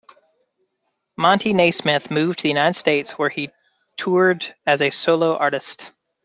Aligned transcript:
Monty 1.15 1.53
Neysmith 1.53 2.09
moved 2.09 2.39
to 2.39 2.43
the 2.45 2.49
United 2.49 2.73
States, 2.75 3.19
where 3.19 3.29
he 3.29 3.51
toured 3.97 4.55
as 4.65 4.81
a 4.81 4.89
solo 4.89 5.37
artist. 5.37 5.91